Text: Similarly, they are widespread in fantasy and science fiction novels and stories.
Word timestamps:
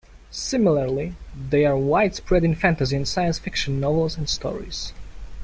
Similarly, 0.31 1.13
they 1.37 1.63
are 1.63 1.77
widespread 1.77 2.43
in 2.43 2.55
fantasy 2.55 2.95
and 2.95 3.07
science 3.07 3.37
fiction 3.37 3.79
novels 3.79 4.17
and 4.17 4.27
stories. 4.27 4.93